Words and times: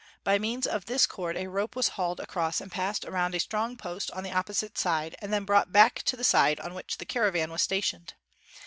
By 0.23 0.39
means 0.39 0.65
of 0.65 0.85
this 0.87 1.05
cord 1.05 1.37
a 1.37 1.45
rope 1.45 1.75
was 1.75 1.89
hauled 1.89 2.19
across 2.19 2.59
and 2.59 2.71
passed 2.71 3.05
around 3.05 3.35
a 3.35 3.39
strong 3.39 3.77
X3ost 3.77 4.09
on 4.17 4.23
the 4.23 4.31
opposite 4.31 4.75
side, 4.75 5.15
and 5.21 5.31
then 5.31 5.45
brought 5.45 5.71
back 5.71 6.01
to 6.05 6.17
the 6.17 6.23
side 6.23 6.59
on 6.59 6.73
which 6.73 6.97
the 6.97 7.05
caravan 7.05 7.51
was 7.51 7.61
stationed. 7.61 8.15